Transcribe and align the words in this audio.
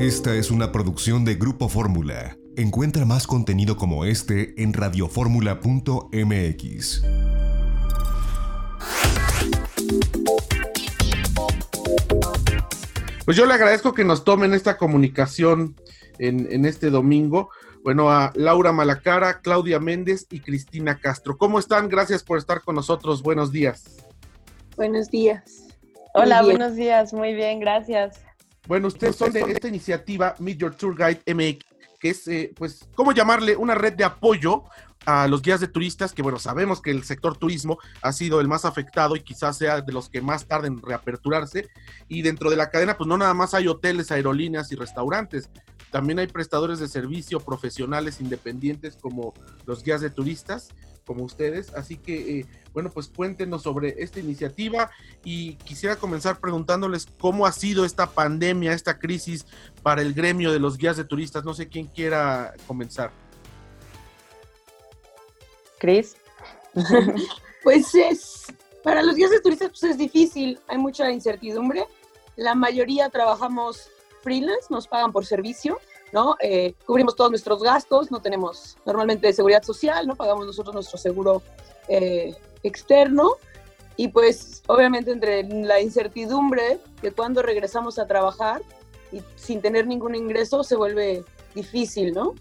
Esta 0.00 0.34
es 0.34 0.50
una 0.50 0.72
producción 0.72 1.24
de 1.26 1.34
Grupo 1.34 1.68
Fórmula. 1.68 2.38
Encuentra 2.56 3.04
más 3.04 3.26
contenido 3.26 3.76
como 3.76 4.06
este 4.06 4.54
en 4.56 4.72
radioformula.mx. 4.72 7.02
Pues 13.26 13.36
yo 13.36 13.44
le 13.44 13.52
agradezco 13.52 13.92
que 13.92 14.06
nos 14.06 14.24
tomen 14.24 14.54
esta 14.54 14.78
comunicación 14.78 15.76
en, 16.18 16.50
en, 16.50 16.64
este 16.64 16.88
domingo. 16.88 17.50
Bueno, 17.84 18.10
a 18.10 18.32
Laura 18.34 18.72
Malacara, 18.72 19.42
Claudia 19.42 19.80
Méndez 19.80 20.26
y 20.30 20.40
Cristina 20.40 20.98
Castro. 20.98 21.36
¿Cómo 21.36 21.58
están? 21.58 21.90
Gracias 21.90 22.22
por 22.22 22.38
estar 22.38 22.62
con 22.62 22.74
nosotros. 22.74 23.22
Buenos 23.22 23.52
días. 23.52 23.98
Buenos 24.76 25.10
días. 25.10 25.66
Hola, 26.14 26.40
buenos 26.40 26.74
días. 26.74 27.12
Muy 27.12 27.34
bien, 27.34 27.60
gracias. 27.60 28.29
Bueno, 28.66 28.88
ustedes 28.88 29.16
son 29.16 29.32
de 29.32 29.40
esta 29.40 29.68
iniciativa 29.68 30.34
Meet 30.38 30.58
Your 30.58 30.74
Tour 30.74 30.96
Guide 30.96 31.22
MX, 31.34 31.64
que 31.98 32.10
es, 32.10 32.28
eh, 32.28 32.52
pues, 32.54 32.88
¿cómo 32.94 33.12
llamarle? 33.12 33.56
Una 33.56 33.74
red 33.74 33.94
de 33.94 34.04
apoyo 34.04 34.64
a 35.06 35.26
los 35.28 35.42
guías 35.42 35.60
de 35.60 35.68
turistas, 35.68 36.12
que 36.12 36.22
bueno, 36.22 36.38
sabemos 36.38 36.82
que 36.82 36.90
el 36.90 37.04
sector 37.04 37.36
turismo 37.36 37.78
ha 38.02 38.12
sido 38.12 38.40
el 38.40 38.48
más 38.48 38.64
afectado 38.64 39.16
y 39.16 39.20
quizás 39.20 39.56
sea 39.56 39.80
de 39.80 39.92
los 39.92 40.10
que 40.10 40.20
más 40.20 40.46
tarden 40.46 40.74
en 40.74 40.82
reaperturarse. 40.82 41.68
Y 42.08 42.22
dentro 42.22 42.50
de 42.50 42.56
la 42.56 42.70
cadena, 42.70 42.96
pues 42.96 43.08
no 43.08 43.16
nada 43.16 43.34
más 43.34 43.54
hay 43.54 43.66
hoteles, 43.66 44.10
aerolíneas 44.10 44.70
y 44.72 44.76
restaurantes, 44.76 45.48
también 45.90 46.20
hay 46.20 46.28
prestadores 46.28 46.78
de 46.78 46.88
servicio 46.88 47.40
profesionales 47.40 48.20
independientes 48.20 48.96
como 48.96 49.34
los 49.66 49.82
guías 49.82 50.00
de 50.00 50.10
turistas, 50.10 50.68
como 51.10 51.24
ustedes. 51.24 51.74
Así 51.74 51.96
que, 51.96 52.38
eh, 52.38 52.46
bueno, 52.72 52.88
pues 52.88 53.08
cuéntenos 53.08 53.62
sobre 53.62 54.00
esta 54.00 54.20
iniciativa 54.20 54.92
y 55.24 55.56
quisiera 55.56 55.96
comenzar 55.96 56.38
preguntándoles 56.38 57.08
cómo 57.18 57.46
ha 57.46 57.52
sido 57.52 57.84
esta 57.84 58.10
pandemia, 58.10 58.74
esta 58.74 59.00
crisis 59.00 59.44
para 59.82 60.02
el 60.02 60.14
gremio 60.14 60.52
de 60.52 60.60
los 60.60 60.78
guías 60.78 60.96
de 60.96 61.02
turistas. 61.02 61.44
No 61.44 61.52
sé 61.52 61.66
quién 61.66 61.88
quiera 61.88 62.54
comenzar. 62.68 63.10
Cris. 65.80 66.14
pues 67.64 67.92
es, 67.96 68.44
para 68.84 69.02
los 69.02 69.16
guías 69.16 69.32
de 69.32 69.40
turistas 69.40 69.70
pues 69.70 69.82
es 69.82 69.98
difícil, 69.98 70.60
hay 70.68 70.78
mucha 70.78 71.10
incertidumbre. 71.10 71.86
La 72.36 72.54
mayoría 72.54 73.10
trabajamos 73.10 73.90
freelance, 74.22 74.68
nos 74.70 74.86
pagan 74.86 75.10
por 75.10 75.26
servicio, 75.26 75.80
¿no? 76.12 76.36
Eh, 76.40 76.74
cubrimos 76.86 77.16
todos 77.16 77.30
nuestros 77.30 77.62
gastos, 77.62 78.10
no 78.10 78.20
tenemos 78.20 78.76
normalmente 78.84 79.32
seguridad 79.32 79.62
social, 79.62 80.06
¿no? 80.06 80.16
Pagamos 80.16 80.46
nosotros 80.46 80.74
nuestro 80.74 80.98
seguro 80.98 81.42
eh, 81.88 82.34
externo 82.62 83.36
y 83.96 84.08
pues 84.08 84.62
obviamente 84.66 85.10
entre 85.12 85.42
la 85.44 85.80
incertidumbre 85.80 86.80
de 87.02 87.12
cuando 87.12 87.42
regresamos 87.42 87.98
a 87.98 88.06
trabajar 88.06 88.62
y 89.12 89.22
sin 89.36 89.60
tener 89.60 89.86
ningún 89.86 90.14
ingreso 90.14 90.62
se 90.64 90.76
vuelve 90.76 91.24
difícil, 91.54 92.14
¿no? 92.14 92.34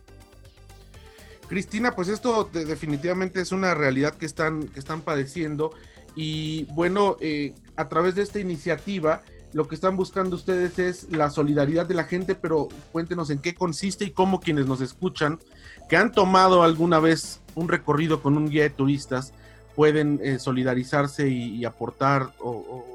Cristina, 1.47 1.95
pues 1.95 2.09
esto 2.09 2.47
definitivamente 2.51 3.41
es 3.41 3.51
una 3.51 3.73
realidad 3.73 4.13
que 4.13 4.27
están, 4.27 4.67
que 4.67 4.79
están 4.79 5.01
padeciendo 5.01 5.71
y 6.15 6.65
bueno, 6.73 7.17
eh, 7.19 7.55
a 7.75 7.89
través 7.89 8.13
de 8.15 8.21
esta 8.21 8.39
iniciativa 8.39 9.23
lo 9.53 9.67
que 9.67 9.75
están 9.75 9.97
buscando 9.97 10.35
ustedes 10.35 10.77
es 10.79 11.11
la 11.11 11.29
solidaridad 11.29 11.85
de 11.85 11.95
la 11.95 12.03
gente, 12.03 12.35
pero 12.35 12.67
cuéntenos 12.91 13.29
en 13.29 13.39
qué 13.39 13.55
consiste 13.55 14.05
y 14.05 14.11
cómo 14.11 14.39
quienes 14.39 14.67
nos 14.67 14.81
escuchan, 14.81 15.39
que 15.87 15.97
han 15.97 16.11
tomado 16.11 16.63
alguna 16.63 16.99
vez 16.99 17.41
un 17.55 17.67
recorrido 17.67 18.21
con 18.21 18.37
un 18.37 18.49
guía 18.49 18.63
de 18.63 18.69
turistas, 18.69 19.33
pueden 19.75 20.19
eh, 20.23 20.39
solidarizarse 20.39 21.27
y, 21.29 21.65
aportar 21.65 22.31
o, 22.39 22.85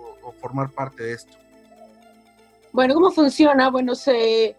formar 0.41 0.71
parte 0.71 1.03
de 1.03 1.13
esto. 1.15 1.37
Bueno, 2.73 2.95
¿cómo 2.95 3.11
funciona? 3.11 3.71
Bueno, 3.71 3.95
se 3.95 4.57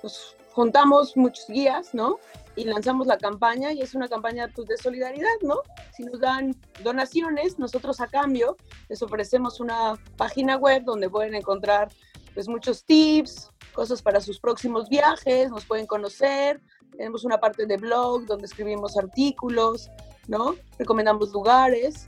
pues, 0.00 0.34
juntamos 0.58 1.16
muchos 1.16 1.46
guías, 1.46 1.94
¿no? 1.94 2.18
y 2.58 2.64
lanzamos 2.64 3.06
la 3.06 3.16
campaña 3.16 3.72
y 3.72 3.80
es 3.82 3.94
una 3.94 4.08
campaña 4.08 4.50
pues, 4.52 4.66
de 4.66 4.76
solidaridad, 4.76 5.38
¿no? 5.42 5.60
Si 5.96 6.02
nos 6.02 6.18
dan 6.18 6.56
donaciones, 6.82 7.56
nosotros 7.56 8.00
a 8.00 8.08
cambio 8.08 8.56
les 8.88 9.00
ofrecemos 9.00 9.60
una 9.60 9.94
página 10.16 10.56
web 10.56 10.82
donde 10.82 11.08
pueden 11.08 11.36
encontrar 11.36 11.88
pues 12.34 12.48
muchos 12.48 12.84
tips, 12.84 13.52
cosas 13.72 14.02
para 14.02 14.20
sus 14.20 14.40
próximos 14.40 14.88
viajes, 14.88 15.50
nos 15.50 15.66
pueden 15.66 15.86
conocer, 15.86 16.60
tenemos 16.90 17.24
una 17.24 17.38
parte 17.38 17.64
de 17.64 17.76
blog 17.76 18.26
donde 18.26 18.46
escribimos 18.46 18.98
artículos, 18.98 19.88
¿no? 20.26 20.56
Recomendamos 20.80 21.30
lugares 21.30 22.06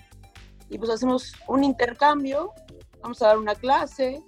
y 0.68 0.78
pues 0.78 0.90
hacemos 0.90 1.32
un 1.46 1.62
intercambio, 1.62 2.52
vamos 3.02 3.22
a 3.22 3.28
dar 3.28 3.38
una 3.38 3.54
clase 3.54 4.20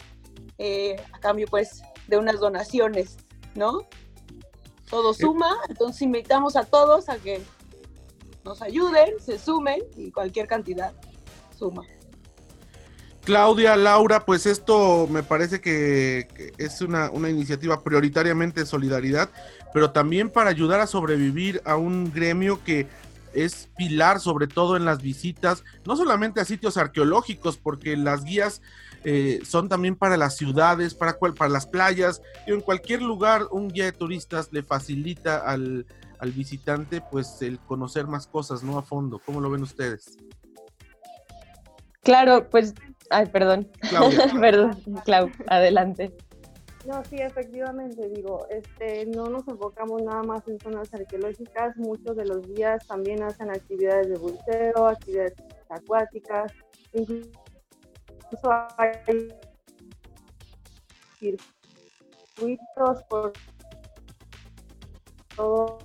eh, 0.58 0.94
a 1.12 1.18
cambio 1.18 1.48
pues 1.50 1.82
de 2.06 2.16
unas 2.16 2.38
donaciones, 2.38 3.16
¿no? 3.56 3.88
Todo 4.92 5.14
suma, 5.14 5.56
entonces 5.70 6.02
invitamos 6.02 6.54
a 6.54 6.64
todos 6.64 7.08
a 7.08 7.16
que 7.16 7.40
nos 8.44 8.60
ayuden, 8.60 9.14
se 9.24 9.38
sumen 9.38 9.80
y 9.96 10.10
cualquier 10.10 10.46
cantidad 10.46 10.92
suma. 11.58 11.82
Claudia, 13.24 13.74
Laura, 13.76 14.26
pues 14.26 14.44
esto 14.44 15.06
me 15.10 15.22
parece 15.22 15.62
que, 15.62 16.52
es 16.58 16.82
una, 16.82 17.10
una, 17.10 17.30
iniciativa 17.30 17.82
prioritariamente 17.82 18.60
de 18.60 18.66
solidaridad, 18.66 19.30
pero 19.72 19.92
también 19.92 20.28
para 20.28 20.50
ayudar 20.50 20.80
a 20.80 20.86
sobrevivir 20.86 21.62
a 21.64 21.76
un 21.76 22.12
gremio 22.12 22.62
que 22.62 22.86
es 23.34 23.68
pilar 23.76 24.20
sobre 24.20 24.46
todo 24.46 24.76
en 24.76 24.84
las 24.84 25.02
visitas, 25.02 25.64
no 25.86 25.96
solamente 25.96 26.40
a 26.40 26.44
sitios 26.44 26.76
arqueológicos, 26.76 27.56
porque 27.56 27.96
las 27.96 28.24
guías 28.24 28.62
eh, 29.04 29.40
son 29.44 29.68
también 29.68 29.96
para 29.96 30.16
las 30.16 30.36
ciudades, 30.36 30.94
para, 30.94 31.18
para 31.18 31.50
las 31.50 31.66
playas, 31.66 32.22
y 32.46 32.52
en 32.52 32.60
cualquier 32.60 33.02
lugar 33.02 33.46
un 33.50 33.68
guía 33.68 33.86
de 33.86 33.92
turistas 33.92 34.52
le 34.52 34.62
facilita 34.62 35.38
al, 35.38 35.86
visitante 36.36 37.02
pues 37.10 37.42
el 37.42 37.58
conocer 37.58 38.06
más 38.06 38.28
cosas, 38.28 38.62
¿no? 38.62 38.78
A 38.78 38.82
fondo. 38.82 39.20
¿Cómo 39.26 39.40
lo 39.40 39.50
ven 39.50 39.62
ustedes? 39.62 40.18
Claro, 42.02 42.48
pues, 42.48 42.74
ay, 43.10 43.26
perdón. 43.26 43.68
perdón, 44.40 44.80
Clau, 45.04 45.32
adelante. 45.48 46.16
No, 46.84 47.04
sí, 47.04 47.16
efectivamente, 47.20 48.08
digo, 48.08 48.44
este, 48.50 49.06
no 49.06 49.26
nos 49.26 49.46
enfocamos 49.46 50.02
nada 50.02 50.24
más 50.24 50.46
en 50.48 50.58
zonas 50.58 50.92
arqueológicas, 50.92 51.76
muchos 51.76 52.16
de 52.16 52.24
los 52.24 52.46
guías 52.48 52.84
también 52.86 53.22
hacen 53.22 53.50
actividades 53.50 54.08
de 54.08 54.16
buceo, 54.16 54.88
actividades 54.88 55.34
acuáticas, 55.68 56.52
incluso 56.92 57.30
hay 58.78 58.92
circuitos 61.18 63.02
por 63.08 63.32
todo 65.36 65.78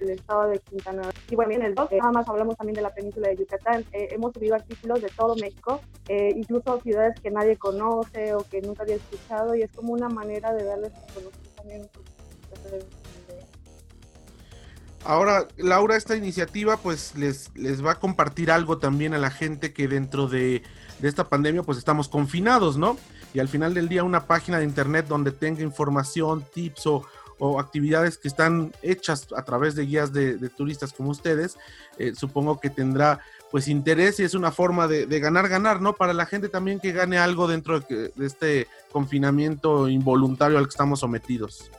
el 0.00 0.10
estado 0.10 0.48
de 0.48 0.58
Quintana 0.60 1.02
Roo. 1.02 1.12
Y 1.30 1.36
bueno, 1.36 1.52
en 1.52 1.62
el 1.62 1.74
blog 1.74 1.92
nada 1.92 2.12
más 2.12 2.28
hablamos 2.28 2.56
también 2.56 2.74
de 2.74 2.82
la 2.82 2.90
península 2.90 3.28
de 3.28 3.36
Yucatán. 3.36 3.84
Eh, 3.92 4.08
hemos 4.12 4.32
subido 4.32 4.54
artículos 4.54 5.00
de 5.00 5.08
todo 5.08 5.36
México, 5.36 5.80
eh, 6.08 6.32
incluso 6.36 6.80
ciudades 6.80 7.18
que 7.20 7.30
nadie 7.30 7.56
conoce 7.56 8.34
o 8.34 8.44
que 8.50 8.60
nunca 8.60 8.82
había 8.82 8.96
escuchado, 8.96 9.54
y 9.54 9.62
es 9.62 9.70
como 9.72 9.92
una 9.92 10.08
manera 10.08 10.52
de 10.52 10.64
darles 10.64 10.92
a 10.92 11.56
también. 11.56 11.88
Ahora, 15.04 15.48
Laura, 15.56 15.96
esta 15.96 16.14
iniciativa 16.14 16.76
pues 16.76 17.14
les, 17.16 17.50
les 17.56 17.84
va 17.84 17.92
a 17.92 17.94
compartir 17.98 18.50
algo 18.50 18.78
también 18.78 19.14
a 19.14 19.18
la 19.18 19.30
gente 19.30 19.72
que 19.72 19.88
dentro 19.88 20.28
de, 20.28 20.62
de, 20.98 21.08
esta 21.08 21.24
pandemia 21.24 21.62
pues 21.62 21.78
estamos 21.78 22.08
confinados, 22.08 22.76
¿no? 22.76 22.98
Y 23.32 23.38
al 23.38 23.48
final 23.48 23.72
del 23.72 23.88
día 23.88 24.04
una 24.04 24.26
página 24.26 24.58
de 24.58 24.64
internet 24.64 25.06
donde 25.08 25.32
tenga 25.32 25.62
información, 25.62 26.44
tips 26.52 26.86
o, 26.86 27.06
o 27.40 27.58
actividades 27.58 28.16
que 28.18 28.28
están 28.28 28.72
hechas 28.82 29.26
a 29.36 29.42
través 29.42 29.74
de 29.74 29.86
guías 29.86 30.12
de, 30.12 30.36
turistas 30.50 30.92
como 30.92 31.10
ustedes, 31.10 31.56
eh, 31.98 32.12
supongo 32.14 32.60
que 32.60 32.70
tendrá 32.70 33.20
pues 33.50 33.66
interés 33.66 34.20
y 34.20 34.22
es 34.22 34.34
una 34.34 34.52
forma 34.52 34.86
de, 34.86 35.06
ganar, 35.18 35.48
ganar, 35.48 35.80
¿no? 35.80 35.94
Para 35.94 36.12
la 36.12 36.26
gente 36.26 36.48
también 36.48 36.78
que 36.78 36.92
gane 36.92 37.18
algo 37.18 37.48
dentro 37.48 37.80
de, 37.80 38.12
este 38.20 38.68
confinamiento 38.92 39.88
involuntario 39.88 40.58
al 40.58 40.66
que 40.66 40.70
estamos 40.70 41.00
sometidos. 41.00 41.70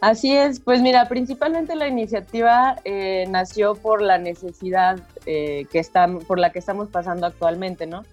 Así 0.00 0.36
es, 0.36 0.60
pues 0.60 0.80
mira, 0.80 1.08
principalmente 1.08 1.76
la 1.76 1.86
iniciativa 1.86 2.76
eh, 2.84 3.24
nació 3.28 3.74
por 3.76 4.02
la 4.02 4.18
necesidad 4.18 5.00
eh, 5.26 5.66
que 5.70 5.78
están, 5.78 6.18
por 6.20 6.38
la 6.38 6.50
que 6.50 6.58
estamos 6.58 6.88
pasando 6.88 7.26
actualmente, 7.26 7.86
¿no? 7.86 8.04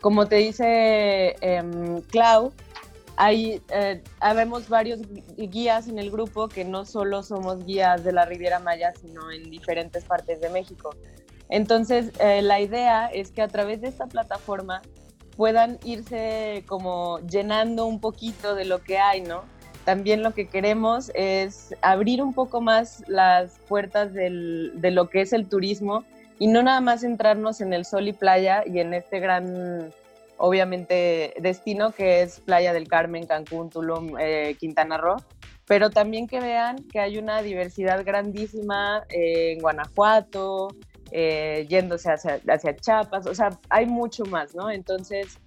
Como 0.00 0.26
te 0.26 0.36
dice 0.36 1.36
eh, 1.40 2.02
Clau, 2.10 2.52
hay, 3.16 3.62
eh, 3.70 4.02
habemos 4.20 4.68
varios 4.68 5.00
guías 5.36 5.88
en 5.88 5.98
el 5.98 6.10
grupo 6.10 6.48
que 6.48 6.64
no 6.64 6.84
solo 6.84 7.22
somos 7.22 7.64
guías 7.64 8.04
de 8.04 8.12
la 8.12 8.24
Riviera 8.24 8.58
Maya, 8.58 8.92
sino 9.00 9.30
en 9.30 9.50
diferentes 9.50 10.04
partes 10.04 10.40
de 10.40 10.50
México. 10.50 10.90
Entonces, 11.48 12.12
eh, 12.20 12.42
la 12.42 12.60
idea 12.60 13.06
es 13.06 13.30
que 13.30 13.42
a 13.42 13.48
través 13.48 13.80
de 13.80 13.88
esta 13.88 14.06
plataforma 14.06 14.82
puedan 15.36 15.78
irse 15.84 16.64
como 16.66 17.20
llenando 17.20 17.86
un 17.86 18.00
poquito 18.00 18.54
de 18.54 18.64
lo 18.64 18.82
que 18.82 18.98
hay, 18.98 19.20
¿no? 19.20 19.44
También 19.84 20.22
lo 20.22 20.32
que 20.32 20.48
queremos 20.48 21.12
es 21.14 21.74
abrir 21.80 22.22
un 22.22 22.34
poco 22.34 22.60
más 22.60 23.04
las 23.06 23.60
puertas 23.68 24.12
del, 24.12 24.72
de 24.74 24.90
lo 24.90 25.08
que 25.08 25.20
es 25.20 25.32
el 25.32 25.48
turismo 25.48 26.04
y 26.38 26.48
no 26.48 26.62
nada 26.62 26.80
más 26.80 27.02
centrarnos 27.02 27.60
en 27.60 27.72
el 27.72 27.84
sol 27.84 28.08
y 28.08 28.12
playa 28.12 28.64
y 28.66 28.80
en 28.80 28.94
este 28.94 29.20
gran 29.20 29.92
obviamente, 30.38 31.34
destino 31.40 31.92
que 31.92 32.22
es 32.22 32.40
Playa 32.40 32.72
del 32.72 32.88
Carmen, 32.88 33.26
Cancún, 33.26 33.70
Tulum, 33.70 34.16
eh, 34.18 34.56
Quintana 34.58 34.98
Roo, 34.98 35.16
pero 35.66 35.90
también 35.90 36.26
que 36.26 36.40
vean 36.40 36.76
que 36.90 37.00
hay 37.00 37.18
una 37.18 37.42
diversidad 37.42 38.04
grandísima 38.04 39.04
en 39.10 39.58
Guanajuato, 39.58 40.68
eh, 41.10 41.66
yéndose 41.68 42.10
hacia, 42.10 42.40
hacia 42.48 42.76
Chiapas, 42.76 43.26
o 43.26 43.34
sea, 43.34 43.50
hay 43.68 43.86
mucho 43.86 44.24
más, 44.24 44.54
¿no? 44.54 44.70
Entonces, 44.70 45.38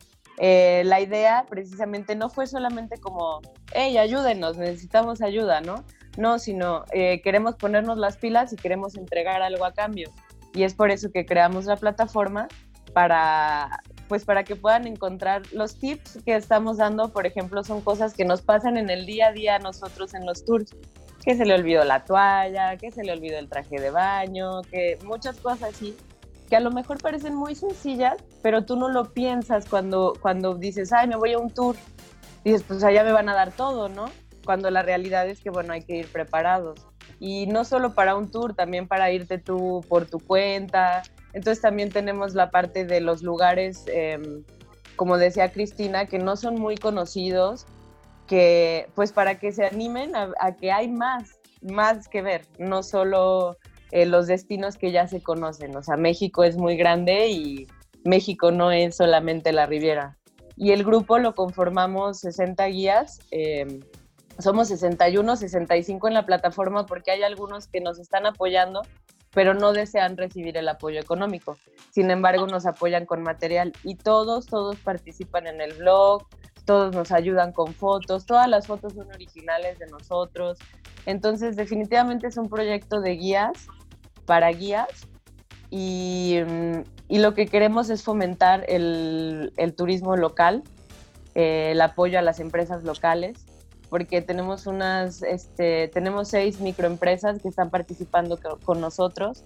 eh, 0.41 0.83
la 0.85 1.01
idea 1.01 1.45
precisamente 1.49 2.15
no 2.15 2.29
fue 2.29 2.47
solamente 2.47 2.97
como, 2.97 3.41
hey, 3.73 3.97
ayúdenos, 3.97 4.57
necesitamos 4.57 5.21
ayuda, 5.21 5.59
¿no? 5.59 5.83
No, 6.17 6.39
sino 6.39 6.85
eh, 6.93 7.21
queremos 7.21 7.55
ponernos 7.55 7.97
las 7.97 8.15
pilas 8.15 8.53
y 8.53 8.55
queremos 8.55 8.95
entregar 8.95 9.41
algo 9.41 9.65
a 9.65 9.73
cambio. 9.73 10.09
Y 10.53 10.63
es 10.63 10.73
por 10.73 10.91
eso 10.91 11.11
que 11.11 11.25
creamos 11.25 11.65
la 11.65 11.75
plataforma 11.75 12.47
para, 12.93 13.83
pues 14.09 14.25
para 14.25 14.43
que 14.43 14.57
puedan 14.57 14.87
encontrar 14.87 15.43
los 15.53 15.75
tips 15.75 16.19
que 16.25 16.35
estamos 16.35 16.77
dando, 16.77 17.09
por 17.09 17.25
ejemplo, 17.25 17.63
son 17.63 17.79
cosas 17.79 18.13
que 18.13 18.25
nos 18.25 18.41
pasan 18.41 18.75
en 18.75 18.89
el 18.89 19.05
día 19.05 19.27
a 19.27 19.31
día 19.31 19.59
nosotros 19.59 20.13
en 20.13 20.25
los 20.25 20.43
tours, 20.43 20.75
que 21.23 21.37
se 21.37 21.45
le 21.45 21.53
olvidó 21.53 21.85
la 21.85 22.03
toalla, 22.03 22.75
que 22.75 22.91
se 22.91 23.03
le 23.03 23.13
olvidó 23.13 23.39
el 23.39 23.47
traje 23.47 23.79
de 23.79 23.91
baño, 23.91 24.63
que 24.63 24.97
muchas 25.05 25.37
cosas 25.37 25.75
así 25.75 25.95
que 26.49 26.55
a 26.55 26.59
lo 26.59 26.71
mejor 26.71 26.97
parecen 27.01 27.35
muy 27.35 27.55
sencillas, 27.55 28.15
pero 28.41 28.65
tú 28.65 28.75
no 28.75 28.89
lo 28.89 29.13
piensas 29.13 29.65
cuando, 29.69 30.13
cuando 30.19 30.55
dices, 30.55 30.91
ay, 30.91 31.07
me 31.07 31.15
voy 31.15 31.33
a 31.33 31.37
un 31.37 31.51
tour. 31.51 31.75
Dices, 32.43 32.63
pues 32.63 32.83
allá 32.83 33.03
me 33.03 33.11
van 33.11 33.29
a 33.29 33.35
dar 33.35 33.51
todo, 33.51 33.87
¿no? 33.87 34.05
Cuando 34.43 34.71
la 34.71 34.81
realidad 34.81 35.29
es 35.29 35.39
que, 35.41 35.51
bueno, 35.51 35.73
hay 35.73 35.83
que 35.83 35.97
ir 35.97 36.11
preparados. 36.11 36.79
Y 37.19 37.45
no 37.45 37.65
solo 37.65 37.93
para 37.93 38.15
un 38.15 38.31
tour, 38.31 38.55
también 38.55 38.87
para 38.87 39.11
irte 39.11 39.37
tú 39.37 39.85
por 39.87 40.07
tu 40.07 40.19
cuenta. 40.19 41.03
Entonces 41.33 41.61
también 41.61 41.89
tenemos 41.89 42.33
la 42.33 42.49
parte 42.49 42.85
de 42.85 43.01
los 43.01 43.21
lugares, 43.21 43.83
em, 43.87 44.43
como 44.95 45.17
decía 45.17 45.51
Cristina, 45.51 46.07
que 46.07 46.19
no 46.19 46.35
son 46.35 46.55
muy 46.55 46.77
conocidos, 46.77 47.65
que 48.27 48.87
pues 48.95 49.11
para 49.11 49.39
que 49.39 49.51
se 49.51 49.65
animen 49.65 50.15
a, 50.15 50.55
que 50.55 50.71
hay 50.71 50.87
más, 50.87 51.39
más 51.61 52.07
que 52.07 52.21
ver, 52.21 52.45
no 52.57 52.83
solo 52.83 53.57
eh, 53.91 54.05
los 54.05 54.27
destinos 54.27 54.77
que 54.77 54.91
ya 54.91 55.07
se 55.07 55.21
conocen. 55.21 55.75
O 55.75 55.83
sea, 55.83 55.97
México 55.97 56.43
es 56.43 56.57
muy 56.57 56.77
grande 56.77 57.29
y 57.29 57.67
México 58.03 58.51
no 58.51 58.71
es 58.71 58.97
solamente 58.97 59.51
la 59.51 59.65
Riviera. 59.65 60.17
Y 60.55 60.71
el 60.71 60.83
grupo 60.83 61.17
lo 61.19 61.35
conformamos 61.35 62.19
60 62.19 62.65
guías. 62.67 63.19
Eh, 63.31 63.79
somos 64.39 64.67
61, 64.69 65.35
65 65.35 66.07
en 66.07 66.13
la 66.13 66.25
plataforma 66.25 66.85
porque 66.85 67.11
hay 67.11 67.23
algunos 67.23 67.67
que 67.67 67.81
nos 67.81 67.99
están 67.99 68.25
apoyando, 68.25 68.81
pero 69.33 69.53
no 69.53 69.73
desean 69.73 70.17
recibir 70.17 70.57
el 70.57 70.67
apoyo 70.67 70.99
económico. 70.99 71.57
Sin 71.91 72.11
embargo, 72.11 72.47
nos 72.47 72.65
apoyan 72.65 73.05
con 73.05 73.23
material 73.23 73.73
y 73.83 73.95
todos, 73.95 74.45
todos 74.47 74.77
participan 74.77 75.47
en 75.47 75.61
el 75.61 75.73
blog, 75.73 76.25
todos 76.65 76.93
nos 76.93 77.11
ayudan 77.11 77.51
con 77.51 77.73
fotos, 77.73 78.25
todas 78.25 78.47
las 78.47 78.67
fotos 78.67 78.93
son 78.93 79.07
originales 79.11 79.79
de 79.79 79.87
nosotros. 79.87 80.57
Entonces, 81.05 81.55
definitivamente 81.55 82.27
es 82.27 82.37
un 82.37 82.49
proyecto 82.49 83.01
de 83.01 83.11
guías 83.11 83.67
para 84.25 84.49
guías 84.49 85.07
y, 85.69 86.39
mm, 86.45 86.81
lo 87.17 87.33
que 87.33 87.47
queremos 87.47 87.89
es 87.89 88.03
fomentar 88.03 88.65
el, 88.67 89.51
el 89.57 89.75
turismo 89.75 90.15
local, 90.15 90.63
eh, 91.35 91.71
el 91.71 91.81
apoyo 91.81 92.19
a 92.19 92.21
las 92.21 92.39
empresas 92.39 92.83
locales, 92.83 93.45
porque 93.89 94.21
tenemos 94.21 94.67
unas, 94.67 95.23
este, 95.23 95.87
tenemos 95.89 96.29
seis 96.29 96.59
microempresas 96.59 97.41
que 97.41 97.47
están 97.47 97.69
participando 97.69 98.39
con 98.63 98.79
nosotros. 98.79 99.43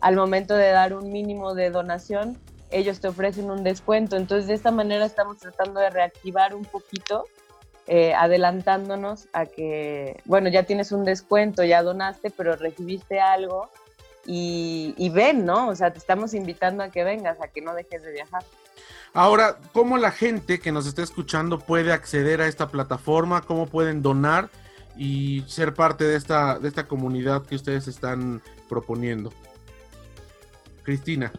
Al 0.00 0.16
momento 0.16 0.54
de 0.54 0.70
dar 0.70 0.94
un 0.94 1.12
mínimo 1.12 1.54
de 1.54 1.70
donación, 1.70 2.38
ellos 2.70 3.00
te 3.00 3.08
ofrecen 3.08 3.50
un 3.50 3.62
descuento. 3.62 4.16
Entonces, 4.16 4.48
de 4.48 4.54
esta 4.54 4.70
manera 4.70 5.06
estamos 5.06 5.38
tratando 5.38 5.80
de 5.80 5.90
reactivar 5.90 6.54
un 6.54 6.64
poquito, 6.64 7.24
eh, 7.86 8.14
adelantándonos 8.14 9.28
a 9.32 9.46
que, 9.46 10.20
bueno, 10.24 10.48
ya 10.48 10.64
tienes 10.64 10.90
un 10.90 11.04
descuento, 11.04 11.62
ya 11.64 11.82
donaste, 11.82 12.30
pero 12.30 12.56
recibiste 12.56 13.20
algo 13.20 13.70
y, 14.26 15.10
ven, 15.10 15.44
¿no? 15.44 15.68
O 15.68 15.74
sea, 15.74 15.92
te 15.92 15.98
estamos 15.98 16.34
invitando 16.34 16.82
a 16.82 16.88
que 16.88 17.04
vengas, 17.04 17.40
a 17.40 17.48
que 17.48 17.60
no 17.60 17.74
dejes 17.74 18.02
de 18.02 18.12
viajar. 18.12 18.42
Ahora, 19.16 19.60
¿cómo 19.72 19.96
la 19.96 20.10
gente 20.10 20.58
que 20.58 20.72
nos 20.72 20.86
está 20.86 21.02
escuchando 21.02 21.60
puede 21.60 21.92
acceder 21.92 22.40
a 22.40 22.48
esta 22.48 22.66
plataforma? 22.68 23.42
¿Cómo 23.42 23.66
pueden 23.66 24.02
donar 24.02 24.50
y 24.96 25.44
ser 25.46 25.72
parte 25.72 26.02
de 26.02 26.16
esta, 26.16 26.58
de 26.58 26.66
esta 26.66 26.88
comunidad 26.88 27.46
que 27.46 27.54
ustedes 27.54 27.86
están 27.86 28.42
proponiendo? 28.68 29.32
Cristina. 30.82 31.32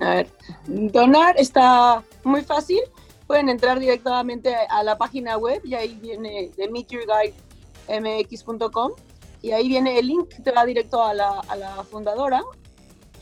A 0.00 0.16
ver, 0.16 0.28
donar 0.66 1.34
está 1.38 2.04
muy 2.24 2.42
fácil. 2.42 2.80
Pueden 3.26 3.48
entrar 3.48 3.80
directamente 3.80 4.54
a 4.68 4.82
la 4.82 4.98
página 4.98 5.38
web 5.38 5.62
y 5.64 5.74
ahí 5.74 5.94
viene 5.94 6.50
de 6.54 6.68
meetyourguidemx.com 6.68 8.92
y 9.40 9.52
ahí 9.52 9.68
viene 9.68 9.98
el 9.98 10.08
link 10.08 10.28
que 10.28 10.42
te 10.42 10.52
va 10.52 10.66
directo 10.66 11.02
a 11.02 11.14
la, 11.14 11.40
a 11.48 11.56
la 11.56 11.84
fundadora, 11.84 12.42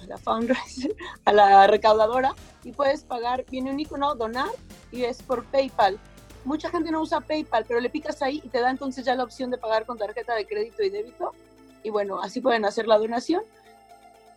a 0.02 0.06
la 0.06 0.18
fundraiser, 0.18 0.94
a 1.24 1.32
la 1.32 1.66
recaudadora 1.66 2.34
y 2.64 2.72
puedes 2.72 3.04
pagar, 3.04 3.44
viene 3.50 3.70
un 3.70 3.80
icono 3.80 4.14
donar 4.14 4.50
y 4.90 5.04
es 5.04 5.22
por 5.22 5.44
PayPal. 5.44 5.98
Mucha 6.44 6.70
gente 6.70 6.90
no 6.90 7.02
usa 7.02 7.20
PayPal, 7.20 7.64
pero 7.66 7.80
le 7.80 7.90
picas 7.90 8.22
ahí 8.22 8.40
y 8.44 8.48
te 8.48 8.60
da 8.60 8.70
entonces 8.70 9.04
ya 9.04 9.14
la 9.14 9.24
opción 9.24 9.50
de 9.50 9.58
pagar 9.58 9.84
con 9.84 9.98
tarjeta 9.98 10.34
de 10.34 10.46
crédito 10.46 10.82
y 10.82 10.90
débito. 10.90 11.32
Y 11.82 11.90
bueno, 11.90 12.20
así 12.20 12.40
pueden 12.40 12.64
hacer 12.64 12.86
la 12.86 12.98
donación. 12.98 13.42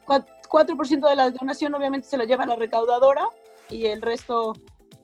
4% 0.06 1.10
de 1.10 1.16
la 1.16 1.32
donación 1.32 1.74
obviamente 1.74 2.08
se 2.08 2.18
la 2.18 2.26
lleva 2.26 2.46
la 2.46 2.56
recaudadora 2.56 3.28
y 3.70 3.86
el 3.86 4.02
resto 4.02 4.54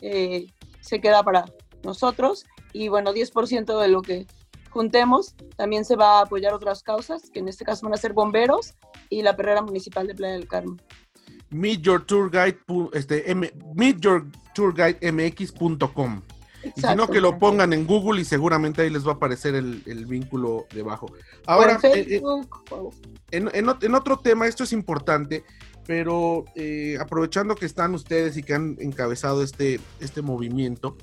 eh, 0.01 0.47
se 0.81 0.99
queda 0.99 1.23
para 1.23 1.45
nosotros. 1.83 2.45
Y 2.73 2.89
bueno, 2.89 3.13
10% 3.13 3.79
de 3.79 3.87
lo 3.87 4.01
que 4.01 4.27
juntemos, 4.69 5.35
también 5.55 5.85
se 5.85 5.95
va 5.95 6.19
a 6.19 6.21
apoyar 6.23 6.53
otras 6.53 6.83
causas, 6.83 7.29
que 7.29 7.39
en 7.39 7.47
este 7.47 7.65
caso 7.65 7.85
van 7.85 7.93
a 7.93 7.97
ser 7.97 8.13
bomberos 8.13 8.75
y 9.09 9.21
la 9.21 9.35
perrera 9.35 9.61
municipal 9.61 10.07
de 10.07 10.15
Playa 10.15 10.33
del 10.33 10.47
Carmen. 10.47 10.81
Meet 11.49 11.81
your 11.81 12.05
tour 12.05 12.29
guide, 12.29 12.59
este, 12.93 13.35
meetyourtourguidemx.com. 13.75 16.21
Y 16.75 16.81
si 16.81 16.95
no, 16.95 17.07
que 17.07 17.21
lo 17.21 17.39
pongan 17.39 17.71
en 17.71 17.87
Google 17.87 18.19
y 18.21 18.25
seguramente 18.25 18.81
ahí 18.81 18.89
les 18.89 19.07
va 19.07 19.13
a 19.13 19.15
aparecer 19.15 19.55
el, 19.55 20.05
vínculo 20.05 20.65
debajo. 20.73 21.09
Ahora, 21.45 21.79
eh, 21.83 22.21
eh, 22.21 22.23
en, 23.31 23.95
otro 23.95 24.19
tema, 24.19 24.45
esto 24.45 24.65
es 24.65 24.73
importante, 24.73 25.45
pero 25.87 26.43
eh, 26.55 26.97
aprovechando 26.99 27.55
que 27.55 27.65
están 27.65 27.95
ustedes 27.95 28.35
y 28.35 28.43
que 28.43 28.53
han 28.53 28.75
encabezado 28.79 29.41
este, 29.41 29.79
este 30.01 30.21
movimiento, 30.21 30.97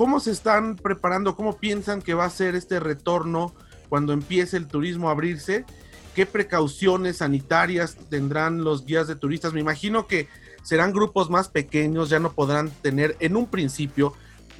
¿Cómo 0.00 0.18
se 0.18 0.30
están 0.30 0.76
preparando? 0.76 1.36
¿Cómo 1.36 1.58
piensan 1.58 2.00
que 2.00 2.14
va 2.14 2.24
a 2.24 2.30
ser 2.30 2.54
este 2.54 2.80
retorno 2.80 3.52
cuando 3.90 4.14
empiece 4.14 4.56
el 4.56 4.66
turismo 4.66 5.10
a 5.10 5.12
abrirse? 5.12 5.66
¿Qué 6.14 6.26
precauciones 6.26 7.18
sanitarias 7.18 7.96
tendrán 8.08 8.64
los 8.64 8.84
guías 8.84 9.06
de 9.06 9.16
turistas? 9.16 9.52
Me 9.52 9.60
imagino 9.60 10.06
que 10.06 10.28
serán 10.62 10.92
grupos 10.92 11.30
más 11.30 11.48
pequeños, 11.48 12.10
ya 12.10 12.18
no 12.18 12.32
podrán 12.32 12.70
tener 12.70 13.16
en 13.20 13.36
un 13.36 13.46
principio 13.46 14.12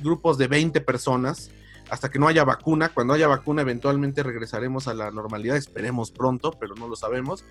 grupos 0.02 0.38
de 0.38 0.46
20 0.46 0.80
personas 0.80 1.50
hasta 1.90 2.08
que 2.08 2.18
no 2.18 2.28
haya 2.28 2.44
vacuna. 2.44 2.90
Cuando 2.90 3.14
haya 3.14 3.26
vacuna 3.26 3.62
eventualmente 3.62 4.22
regresaremos 4.22 4.86
a 4.86 4.94
la 4.94 5.10
normalidad, 5.10 5.56
esperemos 5.56 6.12
pronto, 6.12 6.52
pero 6.52 6.74
no 6.76 6.88
lo 6.88 6.96
sabemos. 6.96 7.44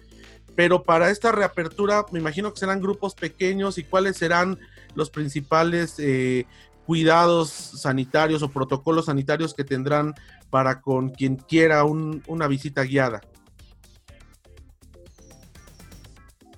Pero 0.55 0.83
para 0.83 1.09
esta 1.09 1.31
reapertura 1.31 2.05
me 2.11 2.19
imagino 2.19 2.53
que 2.53 2.59
serán 2.59 2.81
grupos 2.81 3.13
pequeños 3.15 3.77
y 3.77 3.83
cuáles 3.83 4.17
serán 4.17 4.57
los 4.95 5.09
principales 5.09 5.95
eh, 5.99 6.45
cuidados 6.85 7.49
sanitarios 7.49 8.41
o 8.41 8.49
protocolos 8.49 9.05
sanitarios 9.05 9.53
que 9.53 9.63
tendrán 9.63 10.15
para 10.49 10.81
con 10.81 11.09
quien 11.09 11.35
quiera 11.35 11.83
una 11.83 12.47
visita 12.47 12.83
guiada? 12.83 13.21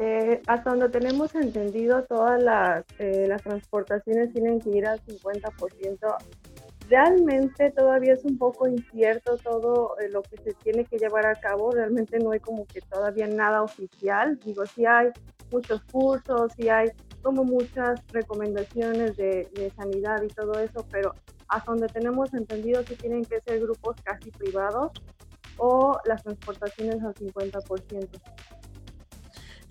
Eh, 0.04 0.42
hasta 0.48 0.72
donde 0.72 0.90
tenemos 0.90 1.36
entendido, 1.36 2.04
todas 2.06 2.42
las, 2.42 2.84
eh, 2.98 3.28
las 3.28 3.44
transportaciones 3.44 4.34
tienen 4.34 4.60
que 4.60 4.72
ir 4.72 4.88
al 4.88 5.00
50%. 5.06 6.18
Realmente 6.90 7.70
todavía 7.70 8.14
es 8.14 8.26
un 8.26 8.36
poco 8.40 8.68
incierto 8.68 9.38
todo 9.38 9.96
eh, 10.00 10.10
lo 10.10 10.24
que 10.24 10.38
se 10.38 10.54
tiene 10.54 10.86
que 10.86 10.98
llevar 10.98 11.28
a 11.28 11.36
cabo. 11.36 11.70
Realmente 11.70 12.18
no 12.18 12.32
hay 12.32 12.40
como 12.40 12.66
que 12.66 12.82
todavía 12.82 13.28
nada 13.28 13.62
oficial. 13.62 14.40
Digo, 14.44 14.66
sí 14.66 14.88
hay 14.88 15.10
muchos 15.52 15.84
cursos, 15.92 16.52
sí 16.58 16.68
hay 16.68 16.90
como 17.22 17.44
muchas 17.44 18.02
recomendaciones 18.12 19.16
de, 19.18 19.72
sanidad 19.76 20.24
y 20.24 20.30
todo 20.30 20.54
eso, 20.60 20.84
pero 20.90 21.14
hasta 21.48 21.74
donde 21.74 21.88
tenemos 21.90 22.34
entendido 22.34 22.84
que 22.84 22.96
tienen 22.96 23.24
que 23.24 23.40
ser 23.42 23.60
grupos 23.60 23.98
casi 24.04 24.32
privados 24.32 24.92
o 25.58 26.00
las 26.06 26.24
transportaciones 26.24 27.04
al 27.04 27.14
50%. 27.14 28.20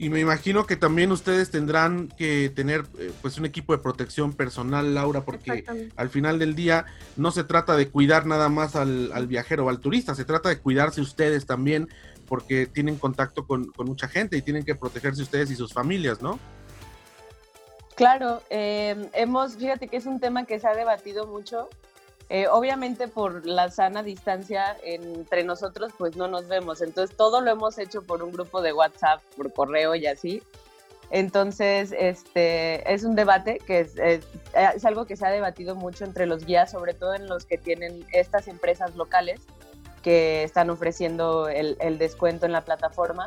Y 0.00 0.09
me 0.09 0.19
imagino 0.19 0.64
que 0.64 0.76
también 0.76 1.12
ustedes 1.12 1.50
tendrán 1.50 2.09
que 2.09 2.49
tener 2.49 2.87
eh, 2.99 3.12
pues 3.21 3.37
un 3.37 3.45
equipo 3.45 3.76
de 3.76 3.83
protección 3.83 4.33
personal, 4.33 4.95
Laura, 4.95 5.26
porque 5.26 5.62
al 5.95 6.09
final 6.09 6.38
del 6.38 6.54
día 6.54 6.87
no 7.19 7.30
se 7.30 7.45
trata 7.45 7.76
de 7.76 7.90
cuidar 7.90 8.25
nada 8.25 8.49
más 8.49 8.76
al, 8.76 9.12
al, 9.12 9.26
viajero 9.26 9.66
o 9.66 9.69
al 9.69 9.78
turista, 9.78 10.14
se 10.14 10.25
trata 10.25 10.49
de 10.49 10.59
cuidarse 10.59 11.02
ustedes 11.02 11.45
también 11.45 11.90
porque 12.26 12.64
tienen 12.64 12.97
contacto 12.97 13.47
con, 13.47 13.66
con 13.73 13.88
mucha 13.88 14.09
gente 14.09 14.38
y 14.38 14.42
tienen 14.42 14.64
que 14.64 14.75
protegerse 14.75 15.21
ustedes 15.21 15.50
y 15.50 15.54
sus 15.54 15.75
familias, 15.75 16.23
¿no? 16.23 16.38
Claro, 17.95 18.42
eh, 18.49 19.11
hemos, 19.12 19.57
fíjate 19.57 19.87
que 19.88 19.99
es 19.99 20.07
un 20.07 20.19
tema 20.19 20.47
que 20.47 20.59
se 20.59 20.66
ha 20.66 20.75
debatido 20.75 21.26
mucho. 21.26 21.69
Eh, 22.32 22.46
obviamente 22.46 23.08
por 23.08 23.44
la 23.44 23.70
sana 23.70 24.04
distancia 24.04 24.76
entre 24.84 25.42
nosotros, 25.42 25.92
pues 25.99 26.16
no 26.16 26.28
nos 26.28 26.46
vemos. 26.46 26.80
Entonces 26.80 27.16
todo 27.16 27.40
lo 27.40 27.50
hemos 27.50 27.76
hecho 27.76 28.02
por 28.02 28.22
un 28.22 28.30
grupo 28.30 28.62
de 28.62 28.72
WhatsApp, 28.72 29.20
por 29.37 29.52
correo 29.52 29.96
y 29.96 30.06
así. 30.06 30.40
Entonces, 31.10 31.92
este, 31.99 32.92
es 32.92 33.02
un 33.02 33.16
debate 33.16 33.58
que 33.66 33.80
es, 33.80 34.84
algo 34.84 35.06
que 35.06 35.16
se 35.16 35.26
ha 35.26 35.30
debatido 35.30 35.75
mucho 35.75 36.04
entre 36.04 36.25
los 36.26 36.46
guías, 36.46 36.70
sobre 36.70 36.94
todo 36.94 37.14
en 37.14 37.26
los 37.26 37.44
que 37.44 37.58
tienen 37.58 38.06
estas 38.12 38.46
empresas 38.46 38.94
locales 38.94 39.40
que 40.02 40.44
están 40.44 40.70
ofreciendo 40.70 41.49
el, 41.49 41.99
descuento 41.99 42.46
en 42.46 42.52
la 42.52 42.64
plataforma 42.64 43.26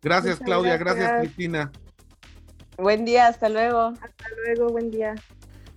Gracias 0.03 0.39
Claudia, 0.39 0.77
gracias 0.77 1.21
Cristina. 1.21 1.73
Buen 2.77 3.05
día, 3.05 3.27
hasta 3.27 3.49
luego. 3.49 3.89
Hasta 3.89 4.25
luego, 4.45 4.71
buen 4.71 4.91
día. 4.91 5.15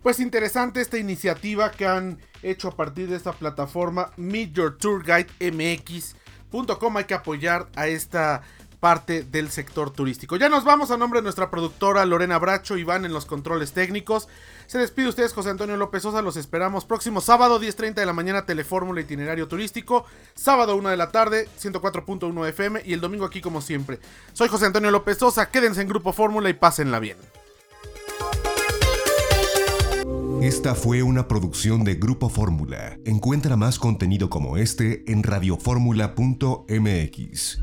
Pues 0.03 0.19
interesante 0.19 0.81
esta 0.81 0.97
iniciativa 0.97 1.71
que 1.71 1.85
han 1.85 2.19
hecho 2.41 2.67
a 2.67 2.75
partir 2.75 3.07
de 3.07 3.15
esta 3.15 3.33
plataforma 3.33 4.11
Meet 4.17 4.53
Your 4.53 4.77
Tour 4.77 5.03
Guide 5.03 5.27
MX.com. 5.51 6.97
Hay 6.97 7.03
que 7.05 7.13
apoyar 7.13 7.69
a 7.75 7.88
esta 7.88 8.41
parte 8.81 9.23
del 9.23 9.51
sector 9.51 9.91
turístico. 9.91 10.35
Ya 10.35 10.50
nos 10.50 10.65
vamos 10.65 10.91
a 10.91 10.97
nombre 10.97 11.19
de 11.19 11.23
nuestra 11.23 11.51
productora 11.51 12.05
Lorena 12.05 12.39
Bracho, 12.39 12.77
Iván 12.77 13.05
en 13.05 13.13
los 13.13 13.25
controles 13.25 13.73
técnicos. 13.73 14.27
Se 14.65 14.79
despide 14.79 15.07
ustedes 15.07 15.33
José 15.33 15.51
Antonio 15.51 15.77
López 15.77 16.01
Sosa, 16.01 16.23
los 16.23 16.35
esperamos 16.35 16.83
próximo 16.83 17.21
sábado 17.21 17.61
10.30 17.61 17.93
de 17.93 18.05
la 18.07 18.13
mañana 18.13 18.45
Telefórmula 18.45 19.00
Itinerario 19.00 19.47
Turístico, 19.47 20.05
sábado 20.33 20.75
1 20.75 20.89
de 20.89 20.97
la 20.97 21.11
tarde 21.11 21.47
104.1 21.61 22.50
FM 22.50 22.81
y 22.83 22.93
el 22.93 23.01
domingo 23.01 23.25
aquí 23.25 23.39
como 23.39 23.61
siempre. 23.61 24.00
Soy 24.33 24.50
José 24.50 24.65
Antonio 24.65 24.89
López 24.89 25.19
Sosa, 25.19 25.51
quédense 25.51 25.81
en 25.81 25.88
Grupo 25.88 26.11
Fórmula 26.11 26.50
y 26.50 26.53
pásenla 26.53 27.00
bien. 27.00 27.17
Esta 30.41 30.73
fue 30.73 31.03
una 31.03 31.27
producción 31.27 31.83
de 31.83 31.93
Grupo 31.93 32.27
Fórmula. 32.27 32.97
Encuentra 33.05 33.57
más 33.57 33.77
contenido 33.77 34.31
como 34.31 34.57
este 34.57 35.03
en 35.05 35.21
radioformula.mx. 35.21 37.59